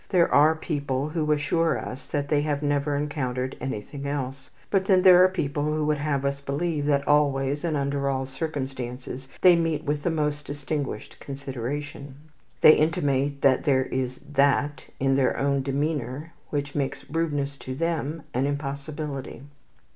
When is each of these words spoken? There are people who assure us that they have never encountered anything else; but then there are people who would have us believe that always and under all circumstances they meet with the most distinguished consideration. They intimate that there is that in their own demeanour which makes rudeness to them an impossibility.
There 0.09 0.33
are 0.33 0.55
people 0.55 1.09
who 1.09 1.31
assure 1.31 1.77
us 1.77 2.07
that 2.07 2.27
they 2.27 2.41
have 2.41 2.63
never 2.63 2.95
encountered 2.95 3.55
anything 3.61 4.07
else; 4.07 4.49
but 4.71 4.85
then 4.85 5.03
there 5.03 5.23
are 5.23 5.29
people 5.29 5.61
who 5.65 5.85
would 5.85 5.99
have 5.99 6.25
us 6.25 6.41
believe 6.41 6.87
that 6.87 7.07
always 7.07 7.63
and 7.63 7.77
under 7.77 8.09
all 8.09 8.25
circumstances 8.25 9.27
they 9.41 9.55
meet 9.55 9.83
with 9.83 10.01
the 10.01 10.09
most 10.09 10.43
distinguished 10.47 11.19
consideration. 11.19 12.15
They 12.61 12.73
intimate 12.77 13.43
that 13.43 13.65
there 13.65 13.85
is 13.85 14.19
that 14.27 14.85
in 14.99 15.17
their 15.17 15.37
own 15.37 15.61
demeanour 15.61 16.33
which 16.49 16.73
makes 16.73 17.07
rudeness 17.07 17.55
to 17.57 17.75
them 17.75 18.23
an 18.33 18.47
impossibility. 18.47 19.43